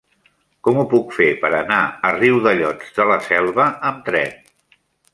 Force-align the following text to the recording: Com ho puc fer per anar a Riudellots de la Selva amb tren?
Com 0.67 0.79
ho 0.79 0.85
puc 0.93 1.13
fer 1.17 1.27
per 1.43 1.51
anar 1.59 1.79
a 2.07 2.13
Riudellots 2.17 2.99
de 2.99 3.09
la 3.13 3.21
Selva 3.31 3.71
amb 3.93 4.05
tren? 4.11 4.39